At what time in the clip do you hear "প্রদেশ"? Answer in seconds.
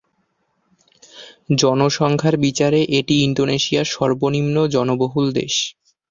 5.27-5.53